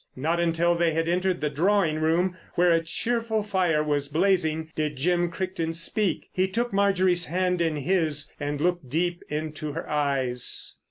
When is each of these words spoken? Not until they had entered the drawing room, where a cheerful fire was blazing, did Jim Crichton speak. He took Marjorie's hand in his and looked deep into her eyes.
Not 0.15 0.39
until 0.39 0.73
they 0.73 0.93
had 0.93 1.07
entered 1.07 1.41
the 1.41 1.49
drawing 1.51 1.99
room, 2.01 2.35
where 2.55 2.71
a 2.71 2.83
cheerful 2.83 3.43
fire 3.43 3.83
was 3.83 4.07
blazing, 4.07 4.71
did 4.73 4.95
Jim 4.95 5.29
Crichton 5.29 5.75
speak. 5.75 6.27
He 6.33 6.47
took 6.47 6.73
Marjorie's 6.73 7.25
hand 7.25 7.61
in 7.61 7.75
his 7.75 8.33
and 8.39 8.59
looked 8.59 8.89
deep 8.89 9.21
into 9.29 9.73
her 9.73 9.87
eyes. 9.87 10.75